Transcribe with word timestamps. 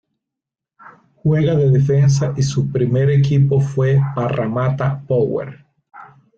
Juega 1.17 1.53
de 1.53 1.69
defensa 1.69 2.33
y 2.35 2.41
su 2.41 2.71
primer 2.71 3.11
equipo 3.11 3.59
fue 3.61 4.01
Parramatta 4.15 5.03
Power. 5.07 5.63